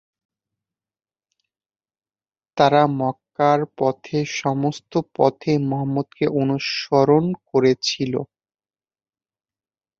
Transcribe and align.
তারা 2.57 2.81
মক্কার 2.99 3.59
পথে 3.77 4.19
সমস্ত 4.41 4.91
পথে 5.15 5.51
মুহাম্মদকে 5.69 6.25
অনুসরণ 6.41 7.25
করেছিল। 7.49 8.13